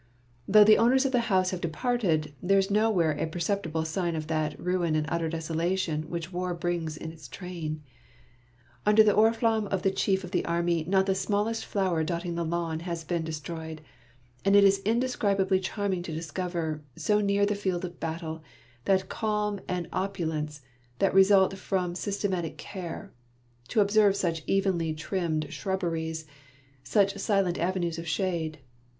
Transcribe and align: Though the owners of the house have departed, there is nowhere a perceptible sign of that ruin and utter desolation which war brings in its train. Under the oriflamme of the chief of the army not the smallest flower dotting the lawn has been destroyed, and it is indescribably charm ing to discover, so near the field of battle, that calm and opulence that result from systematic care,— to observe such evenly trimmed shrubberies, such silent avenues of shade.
Though 0.47 0.63
the 0.63 0.79
owners 0.79 1.05
of 1.05 1.11
the 1.11 1.19
house 1.29 1.51
have 1.51 1.61
departed, 1.61 2.33
there 2.41 2.57
is 2.57 2.71
nowhere 2.71 3.11
a 3.11 3.27
perceptible 3.27 3.85
sign 3.85 4.15
of 4.15 4.25
that 4.25 4.59
ruin 4.59 4.95
and 4.95 5.05
utter 5.09 5.29
desolation 5.29 6.09
which 6.09 6.33
war 6.33 6.55
brings 6.55 6.97
in 6.97 7.11
its 7.11 7.27
train. 7.27 7.83
Under 8.83 9.03
the 9.03 9.13
oriflamme 9.13 9.67
of 9.67 9.83
the 9.83 9.91
chief 9.91 10.23
of 10.23 10.31
the 10.31 10.43
army 10.45 10.83
not 10.85 11.05
the 11.05 11.13
smallest 11.13 11.67
flower 11.67 12.03
dotting 12.03 12.33
the 12.33 12.43
lawn 12.43 12.79
has 12.79 13.03
been 13.03 13.23
destroyed, 13.23 13.79
and 14.43 14.55
it 14.55 14.63
is 14.63 14.79
indescribably 14.85 15.59
charm 15.59 15.93
ing 15.93 16.01
to 16.01 16.11
discover, 16.11 16.81
so 16.95 17.21
near 17.21 17.45
the 17.45 17.53
field 17.53 17.85
of 17.85 17.99
battle, 17.99 18.41
that 18.85 19.07
calm 19.07 19.59
and 19.67 19.87
opulence 19.93 20.61
that 20.97 21.13
result 21.13 21.55
from 21.59 21.93
systematic 21.93 22.57
care,— 22.57 23.13
to 23.69 23.81
observe 23.81 24.15
such 24.15 24.41
evenly 24.47 24.95
trimmed 24.95 25.53
shrubberies, 25.53 26.25
such 26.83 27.15
silent 27.19 27.59
avenues 27.59 27.99
of 27.99 28.07
shade. 28.07 28.57